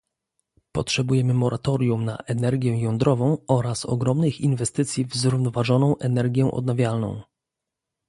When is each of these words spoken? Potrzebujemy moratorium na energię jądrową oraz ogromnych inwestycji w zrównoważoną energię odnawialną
Potrzebujemy 0.71 1.33
moratorium 1.33 2.05
na 2.05 2.17
energię 2.17 2.81
jądrową 2.81 3.37
oraz 3.47 3.85
ogromnych 3.85 4.41
inwestycji 4.41 5.05
w 5.05 5.15
zrównoważoną 5.15 5.97
energię 5.97 6.51
odnawialną 6.51 7.21